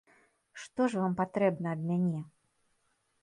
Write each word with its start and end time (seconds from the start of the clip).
Што 0.61 0.87
ж 0.93 0.99
вам 1.01 1.13
патрэбна 1.19 1.67
ад 1.77 1.81
мяне? 1.89 2.21